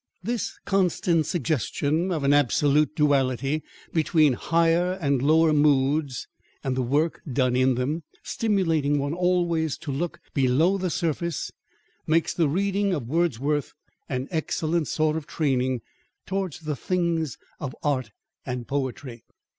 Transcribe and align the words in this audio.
This 0.23 0.57
constant 0.65 1.27
suggestion 1.27 2.11
of 2.11 2.23
an 2.23 2.33
absolute 2.33 2.95
duality 2.95 3.61
between 3.93 4.33
higher 4.33 4.97
and 4.99 5.21
lower 5.21 5.53
moods, 5.53 6.27
and 6.63 6.75
the 6.75 6.81
work 6.81 7.21
done 7.31 7.55
in 7.55 7.75
them, 7.75 8.01
stimulating 8.23 8.97
one 8.97 9.13
always 9.13 9.77
to 9.77 9.91
look 9.91 10.19
below 10.33 10.79
the 10.79 10.89
surface, 10.89 11.51
makes 12.07 12.33
the 12.33 12.49
reading 12.49 12.95
of 12.95 13.07
Wordsworth 13.09 13.73
an 14.09 14.27
excellent 14.31 14.87
sort 14.87 15.15
of 15.15 15.27
training 15.27 15.81
towards 16.25 16.61
the 16.61 16.75
things 16.75 17.37
of 17.59 17.75
art 17.83 18.09
and 18.43 18.67
poetry. 18.67 19.23